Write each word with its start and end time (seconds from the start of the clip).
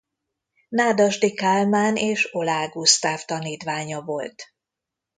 Nádasdy 0.69 1.33
Kálmán 1.33 1.95
és 1.95 2.33
Oláh 2.35 2.69
Gusztáv 2.71 3.25
tanítványa 3.25 4.01
volt. 4.01 4.53